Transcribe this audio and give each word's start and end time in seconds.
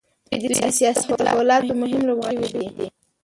دوی 0.41 0.53
د 0.63 0.65
سیاسي 0.79 1.07
تحولاتو 1.19 1.79
مهم 1.81 2.01
لوبغاړي 2.07 2.43
شوي 2.51 2.69
دي. 2.75 2.87